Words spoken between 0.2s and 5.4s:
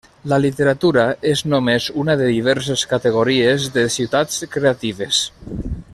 La literatura és només una de diverses categories de Ciutats Creatives.